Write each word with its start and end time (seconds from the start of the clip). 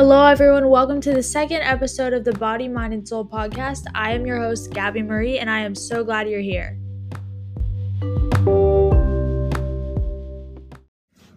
Hello, 0.00 0.24
everyone. 0.24 0.68
Welcome 0.68 1.00
to 1.00 1.12
the 1.12 1.24
second 1.24 1.62
episode 1.62 2.12
of 2.12 2.22
the 2.22 2.30
Body, 2.34 2.68
Mind, 2.68 2.94
and 2.94 3.06
Soul 3.06 3.24
podcast. 3.24 3.82
I 3.96 4.12
am 4.12 4.24
your 4.24 4.38
host, 4.38 4.70
Gabby 4.70 5.02
Marie, 5.02 5.40
and 5.40 5.50
I 5.50 5.58
am 5.58 5.74
so 5.74 6.04
glad 6.04 6.28
you're 6.28 6.38
here. 6.38 6.78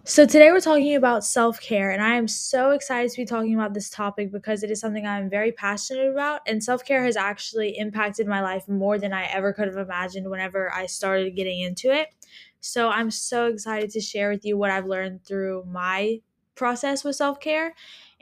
So, 0.04 0.24
today 0.26 0.52
we're 0.52 0.60
talking 0.60 0.94
about 0.94 1.24
self 1.24 1.60
care, 1.60 1.90
and 1.90 2.00
I 2.00 2.14
am 2.14 2.28
so 2.28 2.70
excited 2.70 3.10
to 3.10 3.16
be 3.16 3.26
talking 3.26 3.56
about 3.56 3.74
this 3.74 3.90
topic 3.90 4.30
because 4.30 4.62
it 4.62 4.70
is 4.70 4.78
something 4.78 5.08
I'm 5.08 5.28
very 5.28 5.50
passionate 5.50 6.12
about. 6.12 6.42
And 6.46 6.62
self 6.62 6.84
care 6.84 7.02
has 7.04 7.16
actually 7.16 7.76
impacted 7.76 8.28
my 8.28 8.42
life 8.42 8.68
more 8.68 8.96
than 8.96 9.12
I 9.12 9.24
ever 9.24 9.52
could 9.52 9.66
have 9.66 9.76
imagined 9.76 10.30
whenever 10.30 10.72
I 10.72 10.86
started 10.86 11.34
getting 11.34 11.62
into 11.62 11.92
it. 11.92 12.14
So, 12.60 12.90
I'm 12.90 13.10
so 13.10 13.46
excited 13.46 13.90
to 13.90 14.00
share 14.00 14.30
with 14.30 14.44
you 14.44 14.56
what 14.56 14.70
I've 14.70 14.86
learned 14.86 15.24
through 15.24 15.64
my 15.66 16.20
process 16.54 17.02
with 17.02 17.16
self 17.16 17.40
care 17.40 17.74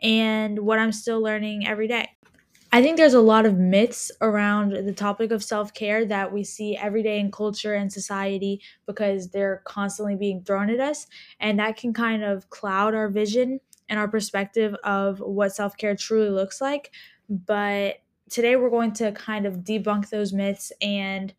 and 0.02 0.58
what 0.60 0.78
I'm 0.78 0.92
still 0.92 1.22
learning 1.22 1.66
every 1.66 1.88
day. 1.88 2.08
I 2.72 2.82
think 2.82 2.96
there's 2.96 3.14
a 3.14 3.20
lot 3.20 3.46
of 3.46 3.58
myths 3.58 4.12
around 4.20 4.72
the 4.72 4.92
topic 4.92 5.32
of 5.32 5.42
self 5.42 5.74
care 5.74 6.04
that 6.06 6.32
we 6.32 6.44
see 6.44 6.76
every 6.76 7.02
day 7.02 7.18
in 7.18 7.32
culture 7.32 7.74
and 7.74 7.92
society 7.92 8.62
because 8.86 9.30
they're 9.30 9.62
constantly 9.64 10.14
being 10.14 10.44
thrown 10.44 10.70
at 10.70 10.78
us. 10.78 11.08
And 11.40 11.58
that 11.58 11.76
can 11.76 11.92
kind 11.92 12.22
of 12.22 12.48
cloud 12.48 12.94
our 12.94 13.08
vision 13.08 13.58
and 13.88 13.98
our 13.98 14.06
perspective 14.06 14.74
of 14.84 15.18
what 15.18 15.54
self 15.54 15.76
care 15.76 15.96
truly 15.96 16.30
looks 16.30 16.60
like. 16.60 16.92
But 17.28 17.96
today 18.30 18.54
we're 18.54 18.70
going 18.70 18.92
to 18.94 19.10
kind 19.12 19.46
of 19.46 19.58
debunk 19.58 20.08
those 20.08 20.32
myths 20.32 20.72
and 20.80 21.34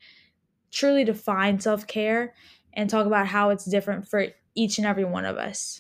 truly 0.70 1.06
define 1.06 1.60
self 1.62 1.88
care 1.88 2.34
and 2.74 2.90
talk 2.90 3.06
about 3.08 3.28
how 3.28 3.50
it's 3.50 3.66
different 3.66 4.06
for 4.08 4.28
each 4.54 4.78
and 4.78 4.86
every 4.86 5.06
one 5.06 5.24
of 5.24 5.38
us. 5.38 5.80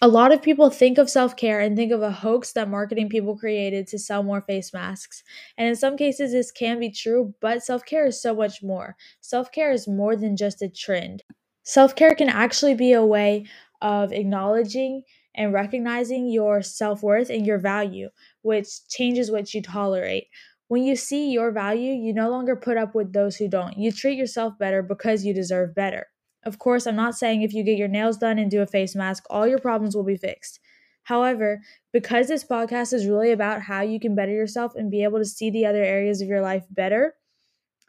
A 0.00 0.08
lot 0.08 0.32
of 0.32 0.42
people 0.42 0.70
think 0.70 0.98
of 0.98 1.08
self 1.08 1.36
care 1.36 1.60
and 1.60 1.76
think 1.76 1.92
of 1.92 2.02
a 2.02 2.10
hoax 2.10 2.52
that 2.52 2.68
marketing 2.68 3.08
people 3.08 3.36
created 3.38 3.86
to 3.88 3.98
sell 3.98 4.22
more 4.24 4.40
face 4.40 4.72
masks. 4.72 5.22
And 5.56 5.68
in 5.68 5.76
some 5.76 5.96
cases, 5.96 6.32
this 6.32 6.50
can 6.50 6.80
be 6.80 6.90
true, 6.90 7.34
but 7.40 7.62
self 7.62 7.84
care 7.84 8.06
is 8.06 8.20
so 8.20 8.34
much 8.34 8.60
more. 8.62 8.96
Self 9.20 9.52
care 9.52 9.70
is 9.70 9.86
more 9.86 10.16
than 10.16 10.36
just 10.36 10.62
a 10.62 10.68
trend. 10.68 11.22
Self 11.62 11.94
care 11.94 12.14
can 12.16 12.28
actually 12.28 12.74
be 12.74 12.92
a 12.92 13.06
way 13.06 13.46
of 13.80 14.12
acknowledging 14.12 15.02
and 15.36 15.52
recognizing 15.52 16.26
your 16.28 16.60
self 16.62 17.02
worth 17.02 17.30
and 17.30 17.46
your 17.46 17.58
value, 17.58 18.08
which 18.42 18.88
changes 18.88 19.30
what 19.30 19.54
you 19.54 19.62
tolerate. 19.62 20.26
When 20.66 20.82
you 20.82 20.96
see 20.96 21.30
your 21.30 21.52
value, 21.52 21.92
you 21.92 22.12
no 22.12 22.30
longer 22.30 22.56
put 22.56 22.76
up 22.76 22.94
with 22.96 23.12
those 23.12 23.36
who 23.36 23.48
don't. 23.48 23.78
You 23.78 23.92
treat 23.92 24.18
yourself 24.18 24.58
better 24.58 24.82
because 24.82 25.24
you 25.24 25.32
deserve 25.34 25.74
better. 25.74 26.06
Of 26.44 26.58
course, 26.58 26.86
I'm 26.86 26.96
not 26.96 27.16
saying 27.16 27.42
if 27.42 27.52
you 27.52 27.62
get 27.62 27.78
your 27.78 27.88
nails 27.88 28.16
done 28.16 28.38
and 28.38 28.50
do 28.50 28.62
a 28.62 28.66
face 28.66 28.94
mask, 28.94 29.24
all 29.28 29.46
your 29.46 29.58
problems 29.58 29.96
will 29.96 30.04
be 30.04 30.16
fixed. 30.16 30.60
However, 31.02 31.62
because 31.92 32.28
this 32.28 32.44
podcast 32.44 32.92
is 32.92 33.06
really 33.06 33.32
about 33.32 33.62
how 33.62 33.80
you 33.80 33.98
can 33.98 34.14
better 34.14 34.32
yourself 34.32 34.74
and 34.74 34.90
be 34.90 35.02
able 35.02 35.18
to 35.18 35.24
see 35.24 35.50
the 35.50 35.66
other 35.66 35.82
areas 35.82 36.20
of 36.20 36.28
your 36.28 36.42
life 36.42 36.64
better, 36.70 37.14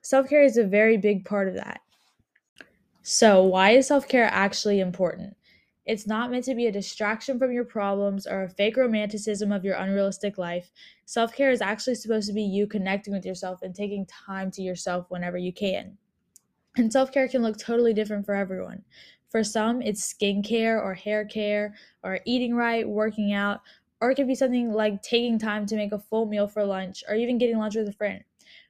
self 0.01 0.29
care 0.29 0.43
is 0.43 0.57
a 0.57 0.63
very 0.63 0.97
big 0.97 1.25
part 1.25 1.47
of 1.47 1.55
that. 1.55 1.81
So, 3.03 3.43
why 3.43 3.71
is 3.71 3.87
self 3.87 4.07
care 4.07 4.29
actually 4.31 4.79
important? 4.79 5.35
It's 5.85 6.05
not 6.05 6.29
meant 6.29 6.45
to 6.45 6.55
be 6.55 6.67
a 6.67 6.71
distraction 6.71 7.39
from 7.39 7.51
your 7.51 7.65
problems 7.65 8.27
or 8.27 8.43
a 8.43 8.49
fake 8.49 8.77
romanticism 8.77 9.51
of 9.51 9.65
your 9.65 9.75
unrealistic 9.75 10.37
life. 10.37 10.71
Self 11.05 11.33
care 11.33 11.51
is 11.51 11.61
actually 11.61 11.95
supposed 11.95 12.27
to 12.27 12.33
be 12.33 12.43
you 12.43 12.67
connecting 12.67 13.13
with 13.13 13.25
yourself 13.25 13.63
and 13.63 13.73
taking 13.73 14.05
time 14.05 14.51
to 14.51 14.61
yourself 14.61 15.07
whenever 15.09 15.37
you 15.37 15.51
can. 15.51 15.97
And 16.75 16.91
self 16.91 17.11
care 17.11 17.27
can 17.27 17.41
look 17.43 17.57
totally 17.57 17.93
different 17.93 18.25
for 18.25 18.33
everyone. 18.33 18.83
For 19.27 19.43
some, 19.43 19.81
it's 19.83 20.11
skincare 20.13 20.81
or 20.81 20.95
hair 20.95 21.23
care 21.25 21.75
or 22.03 22.19
eating 22.25 22.55
right, 22.55 22.87
working 22.89 23.31
out, 23.31 23.61
or 24.01 24.09
it 24.11 24.15
could 24.15 24.27
be 24.27 24.33
something 24.35 24.71
like 24.71 25.01
taking 25.03 25.37
time 25.37 25.65
to 25.67 25.75
make 25.75 25.91
a 25.91 25.99
full 25.99 26.25
meal 26.25 26.47
for 26.47 26.63
lunch 26.65 27.03
or 27.07 27.13
even 27.15 27.37
getting 27.37 27.57
lunch 27.57 27.75
with 27.75 27.87
a 27.87 27.93
friend. 27.93 28.23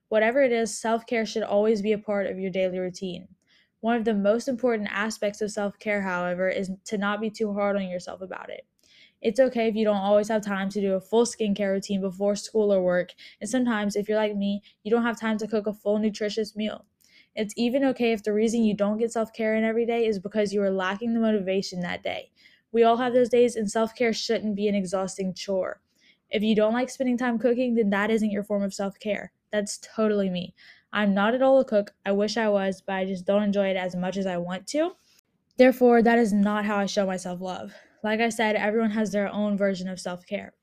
Whatever 0.10 0.42
it 0.44 0.52
is, 0.52 0.78
self 0.80 1.06
care 1.06 1.26
should 1.26 1.44
always 1.44 1.82
be 1.82 1.94
a 1.94 1.98
part 2.00 2.28
of 2.28 2.40
your 2.40 2.52
daily 2.52 2.80
routine. 2.80 3.36
One 3.82 3.96
of 3.98 4.06
the 4.06 4.14
most 4.16 4.48
important 4.50 4.90
aspects 4.92 5.42
of 5.42 5.52
self 5.52 5.80
care, 5.80 6.02
however, 6.02 6.50
is 6.50 6.72
to 6.86 6.98
not 6.98 7.22
be 7.22 7.30
too 7.30 7.54
hard 7.54 7.76
on 7.78 7.88
yourself 7.90 8.22
about 8.22 8.50
it. 8.50 8.68
It's 9.22 9.40
okay 9.40 9.68
if 9.68 9.76
you 9.76 9.86
don't 9.86 9.98
always 9.98 10.30
have 10.30 10.44
time 10.44 10.70
to 10.70 10.82
do 10.82 10.94
a 10.96 11.02
full 11.02 11.26
skincare 11.26 11.72
routine 11.74 12.02
before 12.02 12.36
school 12.36 12.74
or 12.74 12.82
work, 12.84 13.14
and 13.42 13.50
sometimes, 13.50 13.96
if 13.96 14.10
you're 14.10 14.18
like 14.18 14.36
me, 14.36 14.64
you 14.84 14.92
don't 14.92 15.04
have 15.04 15.20
time 15.20 15.38
to 15.40 15.48
cook 15.48 15.68
a 15.68 15.74
full 15.74 16.00
nutritious 16.00 16.56
meal. 16.56 16.86
It's 17.36 17.54
even 17.58 17.84
okay 17.86 18.12
if 18.12 18.24
the 18.24 18.34
reason 18.34 18.64
you 18.64 18.74
don't 18.74 18.98
get 18.98 19.12
self 19.12 19.32
care 19.34 19.56
in 19.56 19.64
every 19.64 19.86
day 19.86 20.06
is 20.06 20.20
because 20.20 20.54
you 20.54 20.62
are 20.62 20.72
lacking 20.72 21.14
the 21.14 21.20
motivation 21.20 21.82
that 21.82 22.04
day. 22.04 22.32
We 22.72 22.84
all 22.84 22.98
have 22.98 23.14
those 23.14 23.30
days, 23.30 23.56
and 23.56 23.70
self 23.70 23.96
care 23.96 24.14
shouldn't 24.14 24.56
be 24.56 24.68
an 24.68 24.76
exhausting 24.76 25.34
chore. 25.34 25.82
If 26.30 26.44
you 26.44 26.56
don't 26.56 26.74
like 26.74 26.90
spending 26.90 27.18
time 27.18 27.40
cooking, 27.40 27.76
then 27.76 27.90
that 27.92 28.12
isn't 28.12 28.32
your 28.32 28.44
form 28.44 28.64
of 28.64 28.74
self 28.74 29.00
care. 29.00 29.32
That's 29.52 29.80
totally 29.80 30.30
me. 30.30 30.54
I'm 30.92 31.14
not 31.14 31.34
at 31.34 31.42
all 31.42 31.60
a 31.60 31.66
cook. 31.66 31.92
I 32.06 32.12
wish 32.12 32.38
I 32.38 32.50
was, 32.50 32.82
but 32.86 32.96
I 32.96 33.06
just 33.06 33.26
don't 33.26 33.44
enjoy 33.44 33.68
it 33.68 33.78
as 33.78 33.96
much 33.96 34.18
as 34.18 34.26
I 34.26 34.38
want 34.38 34.68
to. 34.68 34.92
Therefore, 35.58 36.02
that 36.02 36.18
is 36.20 36.34
not 36.34 36.66
how 36.66 36.78
I 36.78 36.86
show 36.86 37.06
myself 37.06 37.42
love. 37.42 37.74
Like 38.04 38.22
I 38.22 38.30
said, 38.30 38.56
everyone 38.56 38.92
has 38.92 39.12
their 39.12 39.32
own 39.32 39.58
version 39.58 39.88
of 39.88 40.00
self 40.00 40.26
care. 40.26 40.54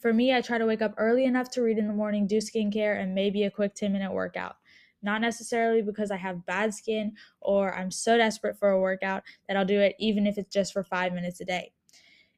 For 0.00 0.12
me, 0.12 0.32
I 0.32 0.40
try 0.40 0.58
to 0.58 0.66
wake 0.66 0.82
up 0.82 0.94
early 0.96 1.24
enough 1.24 1.50
to 1.52 1.62
read 1.62 1.78
in 1.78 1.88
the 1.88 1.92
morning, 1.92 2.26
do 2.26 2.38
skincare, 2.38 3.00
and 3.00 3.14
maybe 3.14 3.44
a 3.44 3.50
quick 3.50 3.74
10 3.74 3.92
minute 3.92 4.12
workout 4.12 4.56
not 5.02 5.20
necessarily 5.20 5.82
because 5.82 6.10
I 6.10 6.16
have 6.16 6.46
bad 6.46 6.74
skin 6.74 7.14
or 7.40 7.74
I'm 7.74 7.90
so 7.90 8.16
desperate 8.16 8.58
for 8.58 8.70
a 8.70 8.80
workout 8.80 9.22
that 9.46 9.56
I'll 9.56 9.64
do 9.64 9.80
it 9.80 9.94
even 9.98 10.26
if 10.26 10.38
it's 10.38 10.52
just 10.52 10.72
for 10.72 10.82
five 10.82 11.12
minutes 11.12 11.40
a 11.40 11.44
day. 11.44 11.72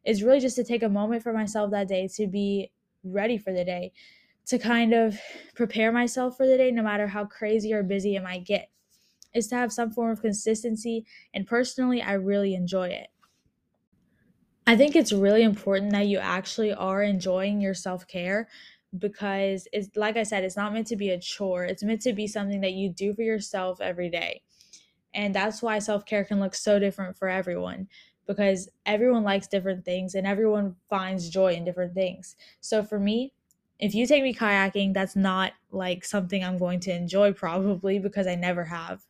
It's 0.05 0.23
really 0.23 0.41
just 0.41 0.57
to 0.57 0.65
take 0.65 0.83
a 0.83 0.89
moment 0.89 1.23
for 1.23 1.33
myself 1.33 1.71
that 1.73 1.89
day 1.89 2.09
to 2.15 2.27
be 2.27 2.73
ready 3.05 3.39
for 3.39 3.53
the 3.53 3.65
day, 3.65 3.93
to 4.47 4.59
kind 4.59 4.93
of 4.95 5.19
prepare 5.55 5.93
myself 5.93 6.37
for 6.37 6.47
the 6.47 6.57
day, 6.57 6.71
no 6.71 6.83
matter 6.83 7.07
how 7.07 7.25
crazy 7.25 7.73
or 7.73 7.83
busy 7.83 8.17
it 8.17 8.23
might 8.23 8.45
get. 8.45 8.71
Is 9.33 9.47
to 9.49 9.55
have 9.55 9.73
some 9.73 9.93
form 9.93 10.11
of 10.11 10.23
consistency, 10.23 11.07
and 11.33 11.47
personally, 11.47 12.03
I 12.03 12.15
really 12.15 12.55
enjoy 12.55 12.89
it. 12.89 13.09
I 14.67 14.77
think 14.77 14.97
it's 14.97 15.13
really 15.13 15.43
important 15.43 15.93
that 15.93 16.09
you 16.09 16.19
actually 16.19 16.73
are 16.73 17.03
enjoying 17.03 17.61
your 17.61 17.75
self 17.75 18.07
care 18.09 18.49
because 18.99 19.69
it's 19.73 19.97
like 19.97 20.17
I 20.17 20.25
said, 20.25 20.45
it's 20.45 20.57
not 20.57 20.73
meant 20.73 20.89
to 20.89 20.97
be 20.97 21.11
a 21.11 21.19
chore. 21.19 21.65
It's 21.65 21.83
meant 21.83 22.03
to 22.03 22.13
be 22.13 22.27
something 22.27 22.61
that 22.61 22.73
you 22.73 22.89
do 22.89 23.15
for 23.15 23.23
yourself 23.23 23.81
every 23.81 24.11
day. 24.11 24.43
And 25.15 25.35
that's 25.35 25.63
why 25.63 25.79
self 25.79 26.05
care 26.05 26.25
can 26.25 26.41
look 26.41 26.55
so 26.55 26.79
different 26.79 27.17
for 27.17 27.29
everyone 27.29 27.89
because 28.27 28.69
everyone 28.87 29.25
likes 29.25 29.49
different 29.49 29.85
things 29.85 30.15
and 30.15 30.27
everyone 30.27 30.77
finds 30.89 31.29
joy 31.29 31.53
in 31.55 31.65
different 31.65 31.95
things. 31.95 32.37
So 32.61 32.83
for 32.83 32.99
me, 32.99 33.33
if 33.79 33.95
you 33.95 34.07
take 34.07 34.23
me 34.23 34.35
kayaking, 34.35 34.95
that's 34.95 35.17
not 35.17 35.53
like 35.71 36.05
something 36.05 36.45
I'm 36.45 36.59
going 36.59 36.81
to 36.81 36.95
enjoy 36.95 37.33
probably 37.33 37.99
because 37.99 38.27
I 38.27 38.35
never 38.35 38.65
have. 38.65 39.05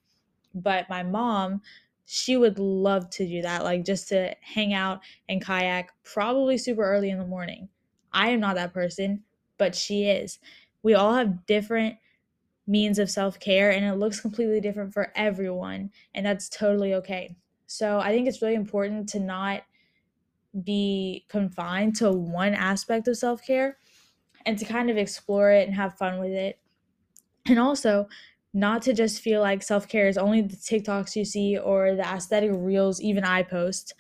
But 0.55 0.89
my 0.89 1.03
mom, 1.03 1.63
she 2.07 2.37
would 2.37 2.59
love 2.59 3.09
to 3.11 3.27
do 3.27 3.43
that, 3.43 3.63
like 3.63 3.85
just 3.85 4.09
to 4.09 4.35
hang 4.41 4.73
out 4.75 5.01
and 5.29 5.45
kayak, 5.45 5.93
probably 6.03 6.59
super 6.59 6.83
early 6.83 7.11
in 7.11 7.19
the 7.19 7.27
morning. 7.27 7.69
I 8.13 8.31
am 8.31 8.41
not 8.41 8.57
that 8.57 8.73
person 8.73 9.23
but 9.61 9.77
she 9.77 10.05
is. 10.07 10.39
We 10.83 10.95
all 10.95 11.13
have 11.13 11.45
different 11.45 11.97
means 12.67 12.99
of 12.99 13.11
self 13.11 13.39
care 13.39 13.71
and 13.71 13.85
it 13.85 13.97
looks 13.97 14.21
completely 14.21 14.61
different 14.61 14.95
for 14.95 15.13
everyone, 15.15 15.93
and 16.15 16.25
that's 16.25 16.49
totally 16.49 16.95
okay. 16.95 17.37
So 17.67 18.01
I 18.01 18.11
think 18.11 18.27
it's 18.27 18.41
really 18.43 18.55
important 18.55 19.11
to 19.11 19.21
not 19.21 19.63
be 20.65 21.27
confined 21.29 21.97
to 21.97 22.11
one 22.11 22.55
aspect 22.55 23.07
of 23.07 23.19
self 23.19 23.45
care 23.47 23.77
and 24.47 24.59
to 24.59 24.65
kind 24.65 24.89
of 24.89 24.97
explore 24.97 25.53
it 25.53 25.69
and 25.69 25.77
have 25.77 25.99
fun 25.99 26.19
with 26.19 26.33
it. 26.33 26.59
And 27.47 27.59
also, 27.59 28.09
not 28.55 28.83
to 28.83 28.95
just 28.95 29.21
feel 29.21 29.43
like 29.43 29.63
self 29.63 29.87
care 29.87 30.09
is 30.09 30.17
only 30.17 30.41
the 30.41 30.57
TikToks 30.57 31.17
you 31.17 31.25
see 31.27 31.59
or 31.59 31.95
the 31.95 32.03
aesthetic 32.03 32.51
reels 32.55 33.01
even 33.03 33.25
I 33.25 33.43
post. 33.43 33.95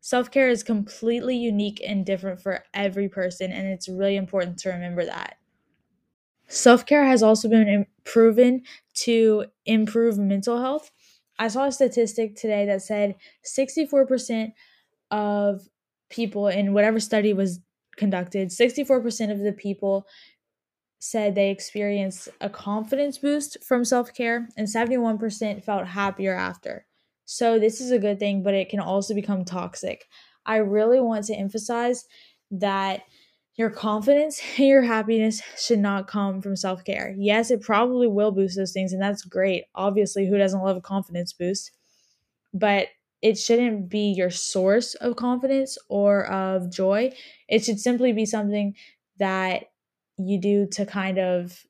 Self 0.00 0.30
care 0.30 0.48
is 0.48 0.62
completely 0.62 1.36
unique 1.36 1.82
and 1.86 2.06
different 2.06 2.40
for 2.40 2.64
every 2.72 3.08
person, 3.08 3.52
and 3.52 3.68
it's 3.68 3.88
really 3.88 4.16
important 4.16 4.58
to 4.60 4.70
remember 4.70 5.04
that. 5.04 5.36
Self 6.48 6.86
care 6.86 7.04
has 7.04 7.22
also 7.22 7.48
been 7.48 7.86
proven 8.04 8.62
to 8.94 9.44
improve 9.66 10.18
mental 10.18 10.60
health. 10.60 10.90
I 11.38 11.48
saw 11.48 11.66
a 11.66 11.72
statistic 11.72 12.34
today 12.34 12.66
that 12.66 12.82
said 12.82 13.14
64% 13.46 14.52
of 15.10 15.68
people 16.10 16.48
in 16.48 16.74
whatever 16.74 16.98
study 16.98 17.32
was 17.32 17.60
conducted, 17.96 18.48
64% 18.48 19.30
of 19.30 19.38
the 19.38 19.52
people 19.52 20.06
said 20.98 21.34
they 21.34 21.50
experienced 21.50 22.28
a 22.40 22.50
confidence 22.50 23.18
boost 23.18 23.56
from 23.64 23.84
self 23.84 24.12
care, 24.14 24.48
and 24.56 24.66
71% 24.66 25.62
felt 25.64 25.86
happier 25.88 26.34
after. 26.34 26.86
So 27.32 27.60
this 27.60 27.80
is 27.80 27.92
a 27.92 27.98
good 28.00 28.18
thing, 28.18 28.42
but 28.42 28.54
it 28.54 28.70
can 28.70 28.80
also 28.80 29.14
become 29.14 29.44
toxic. 29.44 30.08
I 30.46 30.56
really 30.56 30.98
want 30.98 31.26
to 31.26 31.34
emphasize 31.36 32.04
that 32.50 33.02
your 33.54 33.70
confidence 33.70 34.42
and 34.58 34.66
your 34.66 34.82
happiness 34.82 35.40
should 35.56 35.78
not 35.78 36.08
come 36.08 36.42
from 36.42 36.56
self 36.56 36.82
care. 36.82 37.14
Yes, 37.16 37.52
it 37.52 37.62
probably 37.62 38.08
will 38.08 38.32
boost 38.32 38.56
those 38.56 38.72
things, 38.72 38.92
and 38.92 39.00
that's 39.00 39.22
great. 39.22 39.62
Obviously, 39.76 40.26
who 40.26 40.38
doesn't 40.38 40.60
love 40.60 40.76
a 40.76 40.80
confidence 40.80 41.32
boost? 41.32 41.70
But 42.52 42.88
it 43.22 43.38
shouldn't 43.38 43.88
be 43.88 44.12
your 44.12 44.30
source 44.30 44.96
of 44.96 45.14
confidence 45.14 45.78
or 45.88 46.26
of 46.26 46.68
joy. 46.68 47.12
It 47.48 47.64
should 47.64 47.78
simply 47.78 48.12
be 48.12 48.26
something 48.26 48.74
that 49.20 49.66
you 50.18 50.40
do 50.40 50.66
to 50.72 50.84
kind 50.84 51.20
of 51.20 51.62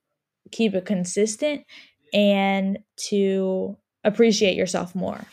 keep 0.52 0.74
it 0.74 0.86
consistent 0.86 1.66
and 2.14 2.78
to 3.10 3.76
appreciate 4.04 4.56
yourself 4.56 4.94
more. 4.94 5.26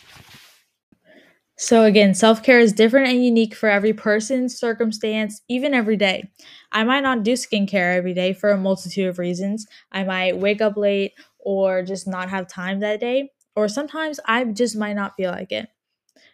So, 1.59 1.83
again, 1.83 2.13
self 2.13 2.43
care 2.43 2.59
is 2.59 2.71
different 2.71 3.07
and 3.09 3.23
unique 3.23 3.55
for 3.55 3.67
every 3.67 3.93
person, 3.93 4.47
circumstance, 4.47 5.41
even 5.49 5.73
every 5.73 5.97
day. 5.97 6.29
I 6.71 6.83
might 6.83 7.01
not 7.01 7.23
do 7.23 7.33
skincare 7.33 7.95
every 7.95 8.13
day 8.13 8.33
for 8.33 8.51
a 8.51 8.57
multitude 8.57 9.07
of 9.07 9.17
reasons. 9.17 9.65
I 9.91 10.03
might 10.03 10.37
wake 10.37 10.61
up 10.61 10.77
late 10.77 11.13
or 11.39 11.81
just 11.81 12.07
not 12.07 12.29
have 12.29 12.47
time 12.47 12.79
that 12.81 12.99
day, 12.99 13.31
or 13.55 13.67
sometimes 13.67 14.19
I 14.25 14.43
just 14.45 14.75
might 14.75 14.93
not 14.93 15.15
feel 15.15 15.31
like 15.31 15.51
it. 15.51 15.67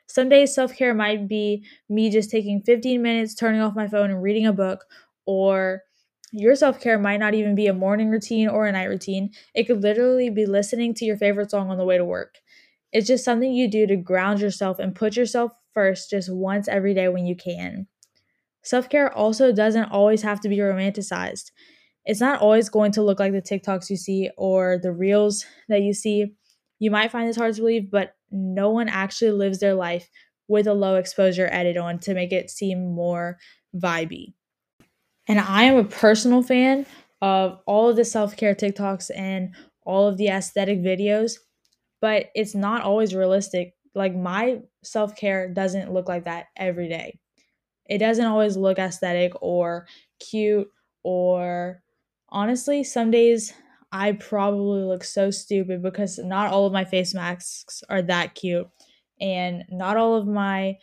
Some 0.07 0.29
days 0.29 0.53
self 0.53 0.75
care 0.75 0.93
might 0.93 1.27
be 1.27 1.65
me 1.89 2.09
just 2.09 2.29
taking 2.31 2.61
15 2.61 3.01
minutes, 3.01 3.35
turning 3.35 3.61
off 3.61 3.75
my 3.75 3.87
phone, 3.87 4.11
and 4.11 4.21
reading 4.21 4.47
a 4.47 4.53
book, 4.53 4.85
or 5.25 5.83
your 6.33 6.55
self 6.55 6.81
care 6.81 6.97
might 6.97 7.19
not 7.19 7.35
even 7.35 7.55
be 7.55 7.67
a 7.67 7.73
morning 7.73 8.09
routine 8.09 8.49
or 8.49 8.65
a 8.65 8.71
night 8.71 8.89
routine. 8.89 9.31
It 9.53 9.65
could 9.65 9.81
literally 9.83 10.29
be 10.29 10.45
listening 10.47 10.93
to 10.95 11.05
your 11.05 11.15
favorite 11.15 11.51
song 11.51 11.69
on 11.69 11.77
the 11.77 11.85
way 11.85 11.97
to 11.97 12.03
work. 12.03 12.39
It's 12.91 13.07
just 13.07 13.23
something 13.23 13.53
you 13.53 13.69
do 13.69 13.87
to 13.87 13.95
ground 13.95 14.41
yourself 14.41 14.79
and 14.79 14.95
put 14.95 15.15
yourself 15.15 15.51
first 15.73 16.09
just 16.09 16.33
once 16.33 16.67
every 16.67 16.93
day 16.93 17.07
when 17.07 17.25
you 17.27 17.35
can. 17.35 17.87
Self 18.63 18.89
care 18.89 19.13
also 19.13 19.51
doesn't 19.51 19.91
always 19.91 20.23
have 20.23 20.41
to 20.41 20.49
be 20.49 20.57
romanticized. 20.57 21.51
It's 22.05 22.19
not 22.19 22.41
always 22.41 22.67
going 22.69 22.91
to 22.93 23.03
look 23.03 23.19
like 23.19 23.31
the 23.31 23.41
TikToks 23.41 23.89
you 23.89 23.97
see 23.97 24.29
or 24.35 24.79
the 24.81 24.91
reels 24.91 25.45
that 25.69 25.83
you 25.83 25.93
see. 25.93 26.33
You 26.79 26.91
might 26.91 27.11
find 27.11 27.29
this 27.29 27.37
hard 27.37 27.53
to 27.55 27.61
believe, 27.61 27.91
but 27.91 28.15
no 28.31 28.71
one 28.71 28.89
actually 28.89 29.31
lives 29.31 29.59
their 29.59 29.75
life 29.75 30.09
with 30.47 30.67
a 30.67 30.73
low 30.73 30.95
exposure 30.95 31.47
edit 31.51 31.77
on 31.77 31.99
to 31.99 32.13
make 32.13 32.33
it 32.33 32.49
seem 32.49 32.93
more 32.93 33.37
vibey. 33.75 34.33
And 35.27 35.39
I 35.39 35.63
am 35.63 35.77
a 35.77 35.83
personal 35.83 36.43
fan 36.43 36.85
of 37.21 37.59
all 37.65 37.89
of 37.89 37.95
the 37.95 38.05
self 38.05 38.35
care 38.35 38.55
TikToks 38.55 39.11
and 39.15 39.55
all 39.85 40.07
of 40.07 40.17
the 40.17 40.27
aesthetic 40.27 40.79
videos, 40.79 41.37
but 42.01 42.27
it's 42.35 42.55
not 42.55 42.83
always 42.83 43.15
realistic. 43.15 43.73
Like 43.95 44.15
my 44.15 44.59
self 44.83 45.15
care 45.15 45.47
doesn't 45.53 45.93
look 45.93 46.07
like 46.07 46.25
that 46.25 46.47
every 46.57 46.89
day. 46.89 47.19
It 47.89 47.99
doesn't 47.99 48.25
always 48.25 48.57
look 48.57 48.79
aesthetic 48.79 49.33
or 49.41 49.87
cute 50.19 50.67
or 51.03 51.81
honestly, 52.29 52.83
some 52.83 53.11
days 53.11 53.53
I 53.91 54.13
probably 54.13 54.83
look 54.83 55.03
so 55.03 55.29
stupid 55.31 55.83
because 55.83 56.17
not 56.17 56.51
all 56.51 56.65
of 56.65 56.73
my 56.73 56.83
face 56.83 57.13
masks 57.13 57.83
are 57.89 58.01
that 58.03 58.35
cute 58.35 58.67
and 59.21 59.63
not 59.69 59.97
all 59.97 60.15
of 60.15 60.27
my 60.27 60.77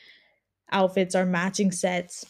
outfits 0.70 1.14
are 1.14 1.26
matching 1.26 1.72
sets 1.72 2.24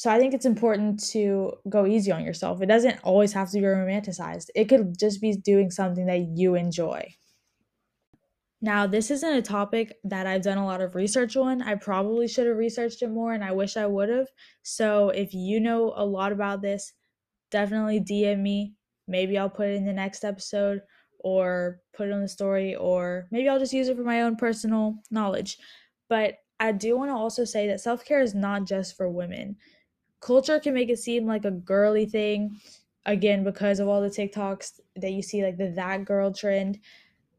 so 0.00 0.10
I 0.10 0.18
think 0.18 0.32
it's 0.32 0.46
important 0.46 0.98
to 1.10 1.58
go 1.68 1.84
easy 1.84 2.10
on 2.10 2.24
yourself. 2.24 2.62
It 2.62 2.70
doesn't 2.70 3.00
always 3.04 3.34
have 3.34 3.50
to 3.50 3.58
be 3.58 3.64
romanticized. 3.64 4.46
It 4.54 4.64
could 4.64 4.98
just 4.98 5.20
be 5.20 5.36
doing 5.36 5.70
something 5.70 6.06
that 6.06 6.26
you 6.38 6.54
enjoy. 6.54 7.14
Now, 8.62 8.86
this 8.86 9.10
isn't 9.10 9.36
a 9.36 9.42
topic 9.42 9.98
that 10.04 10.26
I've 10.26 10.40
done 10.40 10.56
a 10.56 10.64
lot 10.64 10.80
of 10.80 10.94
research 10.94 11.36
on. 11.36 11.60
I 11.60 11.74
probably 11.74 12.28
should 12.28 12.46
have 12.46 12.56
researched 12.56 13.02
it 13.02 13.10
more 13.10 13.34
and 13.34 13.44
I 13.44 13.52
wish 13.52 13.76
I 13.76 13.84
would 13.84 14.08
have. 14.08 14.28
So, 14.62 15.10
if 15.10 15.34
you 15.34 15.60
know 15.60 15.92
a 15.94 16.06
lot 16.06 16.32
about 16.32 16.62
this, 16.62 16.94
definitely 17.50 18.00
DM 18.00 18.40
me. 18.40 18.72
Maybe 19.06 19.36
I'll 19.36 19.50
put 19.50 19.68
it 19.68 19.74
in 19.74 19.84
the 19.84 19.92
next 19.92 20.24
episode 20.24 20.80
or 21.18 21.82
put 21.92 22.08
it 22.08 22.12
on 22.12 22.22
the 22.22 22.28
story, 22.28 22.74
or 22.74 23.28
maybe 23.30 23.50
I'll 23.50 23.58
just 23.58 23.74
use 23.74 23.88
it 23.88 23.98
for 23.98 24.04
my 24.04 24.22
own 24.22 24.36
personal 24.36 24.94
knowledge. 25.10 25.58
But 26.08 26.36
I 26.58 26.72
do 26.72 26.96
want 26.96 27.10
to 27.10 27.14
also 27.16 27.44
say 27.44 27.66
that 27.66 27.82
self 27.82 28.02
care 28.02 28.22
is 28.22 28.34
not 28.34 28.64
just 28.64 28.96
for 28.96 29.10
women 29.10 29.56
culture 30.20 30.60
can 30.60 30.74
make 30.74 30.90
it 30.90 30.98
seem 30.98 31.26
like 31.26 31.44
a 31.44 31.50
girly 31.50 32.06
thing 32.06 32.60
again 33.06 33.42
because 33.44 33.80
of 33.80 33.88
all 33.88 34.00
the 34.00 34.08
TikToks 34.08 34.80
that 34.96 35.12
you 35.12 35.22
see 35.22 35.42
like 35.42 35.56
the 35.56 35.70
that 35.70 36.04
girl 36.04 36.32
trend. 36.32 36.78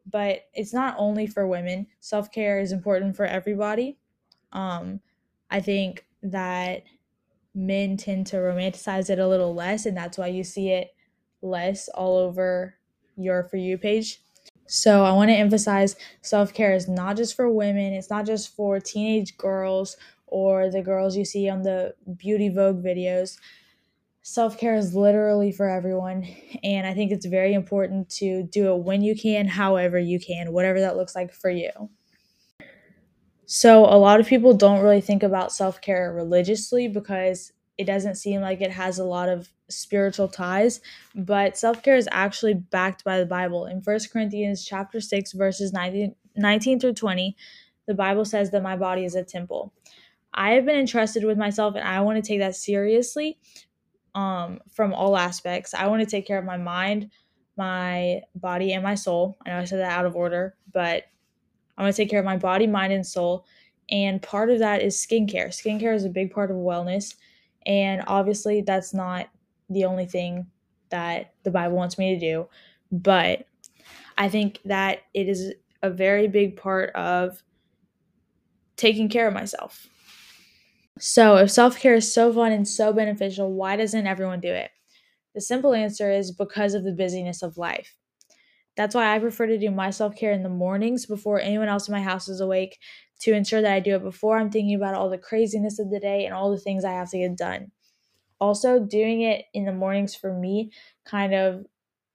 But 0.09 0.41
it's 0.53 0.73
not 0.73 0.95
only 0.97 1.27
for 1.27 1.47
women. 1.47 1.87
Self-care 1.99 2.59
is 2.59 2.71
important 2.71 3.15
for 3.15 3.25
everybody. 3.25 3.97
Um 4.51 5.01
i 5.49 5.59
think 5.59 6.05
that 6.23 6.83
men 7.53 7.97
tend 7.97 8.25
to 8.27 8.37
romanticize 8.37 9.09
it 9.09 9.19
a 9.19 9.27
little 9.27 9.53
less 9.53 9.85
and 9.85 9.97
that's 9.97 10.17
why 10.17 10.27
you 10.27 10.43
see 10.43 10.69
it 10.69 10.95
less 11.41 11.89
all 11.89 12.17
over 12.17 12.75
your 13.17 13.43
for 13.43 13.57
you 13.57 13.77
page. 13.77 14.21
So 14.67 15.03
i 15.03 15.11
want 15.11 15.29
to 15.29 15.35
emphasize 15.35 15.95
self-care 16.21 16.73
is 16.73 16.87
not 16.87 17.17
just 17.17 17.35
for 17.35 17.49
women. 17.49 17.93
It's 17.93 18.09
not 18.09 18.25
just 18.25 18.55
for 18.55 18.79
teenage 18.79 19.37
girls 19.37 19.97
or 20.31 20.71
the 20.71 20.81
girls 20.81 21.15
you 21.15 21.25
see 21.25 21.47
on 21.49 21.61
the 21.61 21.93
beauty 22.17 22.49
vogue 22.49 22.83
videos. 22.83 23.37
Self-care 24.23 24.75
is 24.75 24.95
literally 24.95 25.51
for 25.51 25.67
everyone 25.67 26.27
and 26.63 26.85
i 26.85 26.93
think 26.93 27.11
it's 27.11 27.25
very 27.25 27.55
important 27.55 28.07
to 28.07 28.43
do 28.43 28.71
it 28.71 28.83
when 28.83 29.01
you 29.01 29.15
can 29.15 29.47
however 29.47 29.97
you 29.97 30.19
can 30.19 30.53
whatever 30.53 30.79
that 30.79 30.95
looks 30.95 31.15
like 31.15 31.33
for 31.33 31.49
you. 31.49 31.71
So 33.47 33.85
a 33.85 33.97
lot 33.97 34.19
of 34.19 34.27
people 34.27 34.53
don't 34.53 34.81
really 34.81 35.01
think 35.01 35.23
about 35.23 35.51
self-care 35.51 36.13
religiously 36.13 36.87
because 36.87 37.51
it 37.77 37.85
doesn't 37.85 38.15
seem 38.15 38.41
like 38.41 38.61
it 38.61 38.71
has 38.71 38.99
a 38.99 39.03
lot 39.03 39.27
of 39.27 39.49
spiritual 39.69 40.27
ties 40.27 40.81
but 41.15 41.57
self-care 41.57 41.95
is 41.95 42.07
actually 42.11 42.53
backed 42.53 43.03
by 43.03 43.19
the 43.19 43.25
bible. 43.25 43.65
In 43.65 43.81
1 43.81 43.99
corinthians 44.13 44.63
chapter 44.63 45.01
6 45.01 45.31
verses 45.33 45.73
19, 45.73 46.15
19 46.35 46.79
through 46.79 46.93
20 46.93 47.35
the 47.87 47.95
bible 47.95 48.23
says 48.23 48.51
that 48.51 48.61
my 48.61 48.77
body 48.77 49.03
is 49.03 49.15
a 49.15 49.23
temple 49.23 49.73
I 50.33 50.51
have 50.51 50.65
been 50.65 50.79
entrusted 50.79 51.23
with 51.23 51.37
myself 51.37 51.75
and 51.75 51.87
I 51.87 52.01
want 52.01 52.23
to 52.23 52.27
take 52.27 52.39
that 52.39 52.55
seriously 52.55 53.37
um, 54.15 54.59
from 54.71 54.93
all 54.93 55.17
aspects. 55.17 55.73
I 55.73 55.87
want 55.87 56.01
to 56.01 56.09
take 56.09 56.25
care 56.25 56.37
of 56.37 56.45
my 56.45 56.57
mind, 56.57 57.11
my 57.57 58.21
body, 58.35 58.73
and 58.73 58.83
my 58.83 58.95
soul. 58.95 59.37
I 59.45 59.49
know 59.49 59.59
I 59.59 59.65
said 59.65 59.79
that 59.79 59.91
out 59.91 60.05
of 60.05 60.15
order, 60.15 60.55
but 60.71 61.03
I 61.77 61.83
want 61.83 61.95
to 61.95 62.01
take 62.01 62.09
care 62.09 62.19
of 62.19 62.25
my 62.25 62.37
body, 62.37 62.67
mind, 62.67 62.93
and 62.93 63.05
soul. 63.05 63.45
And 63.89 64.21
part 64.21 64.49
of 64.49 64.59
that 64.59 64.81
is 64.81 64.95
skincare. 64.95 65.47
Skincare 65.47 65.93
is 65.93 66.05
a 66.05 66.09
big 66.09 66.31
part 66.31 66.51
of 66.51 66.57
wellness. 66.57 67.15
And 67.65 68.03
obviously, 68.07 68.61
that's 68.61 68.93
not 68.93 69.27
the 69.69 69.85
only 69.85 70.05
thing 70.05 70.47
that 70.89 71.33
the 71.43 71.51
Bible 71.51 71.75
wants 71.75 71.97
me 71.97 72.13
to 72.13 72.19
do. 72.19 72.47
But 72.91 73.45
I 74.17 74.29
think 74.29 74.59
that 74.65 74.99
it 75.13 75.27
is 75.27 75.53
a 75.81 75.89
very 75.89 76.27
big 76.27 76.57
part 76.57 76.91
of 76.91 77.43
taking 78.75 79.09
care 79.09 79.27
of 79.27 79.33
myself. 79.33 79.87
So, 81.01 81.35
if 81.37 81.51
self 81.51 81.79
care 81.79 81.95
is 81.95 82.13
so 82.13 82.31
fun 82.31 82.51
and 82.53 82.67
so 82.67 82.93
beneficial, 82.93 83.51
why 83.51 83.75
doesn't 83.75 84.07
everyone 84.07 84.39
do 84.39 84.53
it? 84.53 84.71
The 85.35 85.41
simple 85.41 85.73
answer 85.73 86.11
is 86.11 86.31
because 86.31 86.73
of 86.75 86.83
the 86.83 86.93
busyness 86.93 87.41
of 87.43 87.57
life. 87.57 87.95
That's 88.77 88.95
why 88.95 89.15
I 89.15 89.19
prefer 89.19 89.47
to 89.47 89.59
do 89.59 89.71
my 89.71 89.91
self 89.91 90.15
care 90.15 90.33
in 90.33 90.43
the 90.43 90.49
mornings 90.49 91.05
before 91.07 91.39
anyone 91.41 91.69
else 91.69 91.87
in 91.87 91.93
my 91.93 92.01
house 92.01 92.29
is 92.29 92.41
awake 92.41 92.79
to 93.21 93.33
ensure 93.33 93.61
that 93.61 93.73
I 93.73 93.79
do 93.81 93.95
it 93.95 94.03
before 94.03 94.37
I'm 94.39 94.51
thinking 94.51 94.75
about 94.75 94.95
all 94.95 95.09
the 95.09 95.17
craziness 95.17 95.79
of 95.79 95.91
the 95.91 95.99
day 95.99 96.25
and 96.25 96.33
all 96.35 96.51
the 96.51 96.59
things 96.59 96.85
I 96.85 96.93
have 96.93 97.11
to 97.11 97.19
get 97.19 97.37
done. 97.37 97.71
Also, 98.39 98.79
doing 98.79 99.21
it 99.21 99.45
in 99.53 99.65
the 99.65 99.73
mornings 99.73 100.15
for 100.15 100.33
me 100.33 100.71
kind 101.05 101.33
of 101.33 101.65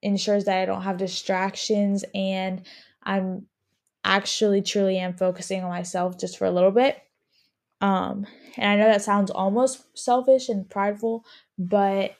ensures 0.03 0.45
that 0.45 0.59
I 0.59 0.65
don't 0.65 0.83
have 0.83 0.97
distractions 0.97 2.05
and 2.15 2.65
I'm 3.03 3.47
actually 4.05 4.61
truly 4.63 4.97
am 4.99 5.15
focusing 5.15 5.63
on 5.63 5.69
myself 5.69 6.19
just 6.19 6.37
for 6.37 6.45
a 6.45 6.51
little 6.51 6.71
bit. 6.71 6.97
Um, 7.81 8.25
and 8.57 8.69
I 8.69 8.75
know 8.75 8.91
that 8.91 9.03
sounds 9.03 9.31
almost 9.31 9.83
selfish 9.97 10.49
and 10.49 10.69
prideful, 10.69 11.23
but 11.57 12.15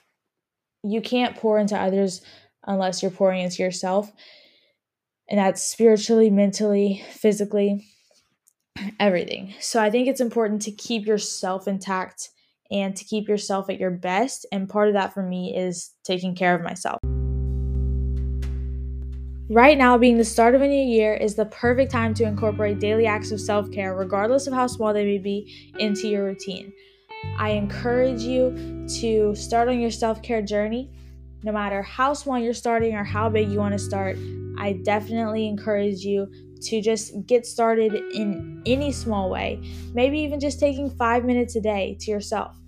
you 0.84 1.02
can't 1.02 1.36
pour 1.36 1.58
into 1.58 1.78
others 1.78 2.22
unless 2.66 3.02
you're 3.02 3.12
pouring 3.12 3.42
into 3.42 3.64
yourself. 3.64 4.12
And 5.30 5.40
that's 5.40 5.62
spiritually, 5.62 6.30
mentally, 6.30 7.04
physically, 7.12 7.86
everything. 9.00 9.54
So 9.60 9.82
I 9.82 9.90
think 9.90 10.08
it's 10.08 10.22
important 10.22 10.62
to 10.64 10.72
keep 10.72 11.06
yourself 11.06 11.68
intact 11.68 12.30
and 12.72 12.96
to 12.96 13.04
keep 13.04 13.28
yourself 13.28 13.70
at 13.70 13.80
your 13.80 13.92
best. 13.92 14.46
And 14.52 14.70
part 14.70 14.88
of 14.88 14.94
that 14.94 15.14
for 15.14 15.24
me 15.24 15.56
is 15.56 15.92
taking 16.04 16.36
care 16.36 16.56
of 16.56 16.62
myself. 16.62 17.00
Right 19.50 19.78
now, 19.78 19.98
being 19.98 20.18
the 20.18 20.26
start 20.26 20.56
of 20.56 20.62
a 20.62 20.68
new 20.68 20.76
year, 20.76 21.14
is 21.14 21.36
the 21.36 21.46
perfect 21.46 21.90
time 21.90 22.14
to 22.16 22.26
incorporate 22.26 22.80
daily 22.80 23.06
acts 23.06 23.32
of 23.32 23.40
self 23.40 23.72
care, 23.72 23.96
regardless 23.96 24.46
of 24.46 24.54
how 24.54 24.68
small 24.68 24.94
they 24.94 25.06
may 25.06 25.20
be, 25.20 25.72
into 25.80 26.10
your 26.10 26.26
routine. 26.26 26.74
I 27.38 27.52
encourage 27.52 28.22
you 28.24 28.86
to 29.00 29.34
start 29.36 29.70
on 29.70 29.80
your 29.80 29.92
self 29.92 30.22
care 30.22 30.42
journey. 30.42 30.92
No 31.44 31.54
matter 31.54 31.82
how 31.82 32.14
small 32.14 32.38
you're 32.38 32.54
starting 32.54 32.94
or 32.94 33.06
how 33.06 33.30
big 33.30 33.50
you 33.50 33.60
want 33.60 33.72
to 33.72 33.80
start, 33.80 34.18
I 34.60 34.82
definitely 34.84 35.48
encourage 35.48 36.00
you 36.00 36.30
to 36.64 36.82
just 36.82 37.14
get 37.26 37.46
started 37.46 37.94
in 37.94 38.62
any 38.66 38.92
small 38.92 39.30
way. 39.30 39.62
Maybe 39.94 40.20
even 40.20 40.42
just 40.42 40.60
taking 40.60 40.90
five 40.90 41.24
minutes 41.24 41.56
a 41.56 41.62
day 41.62 41.96
to 42.02 42.12
yourself. 42.12 42.60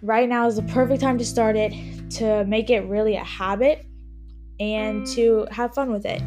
Right 0.00 0.28
now 0.28 0.46
is 0.46 0.54
the 0.54 0.62
perfect 0.62 1.00
time 1.00 1.18
to 1.18 1.24
start 1.24 1.56
it, 1.56 1.72
to 2.18 2.44
make 2.44 2.70
it 2.70 2.82
really 2.82 3.16
a 3.16 3.24
habit 3.24 3.84
and 4.60 5.06
to 5.08 5.46
have 5.50 5.74
fun 5.74 5.92
with 5.92 6.06
it. 6.06 6.22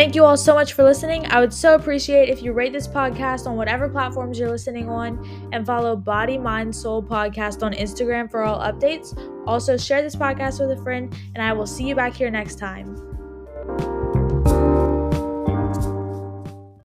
Thank 0.00 0.14
you 0.14 0.24
all 0.24 0.38
so 0.38 0.54
much 0.54 0.72
for 0.72 0.82
listening. 0.82 1.26
I 1.26 1.40
would 1.40 1.52
so 1.52 1.74
appreciate 1.74 2.30
if 2.30 2.42
you 2.42 2.52
rate 2.52 2.72
this 2.72 2.88
podcast 2.88 3.46
on 3.46 3.56
whatever 3.56 3.86
platforms 3.86 4.38
you're 4.38 4.48
listening 4.48 4.88
on 4.88 5.48
and 5.52 5.66
follow 5.66 5.94
Body 5.94 6.38
Mind 6.38 6.74
Soul 6.74 7.02
Podcast 7.02 7.62
on 7.62 7.74
Instagram 7.74 8.30
for 8.30 8.42
all 8.42 8.60
updates. 8.60 9.14
Also, 9.46 9.76
share 9.76 10.00
this 10.00 10.16
podcast 10.16 10.58
with 10.58 10.78
a 10.78 10.82
friend, 10.82 11.14
and 11.34 11.42
I 11.42 11.52
will 11.52 11.66
see 11.66 11.84
you 11.84 11.94
back 11.94 12.14
here 12.14 12.30
next 12.30 12.58
time. 12.58 13.09